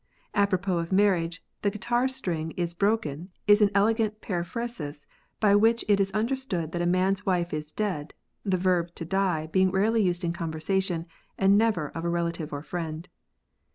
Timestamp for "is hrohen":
2.57-3.27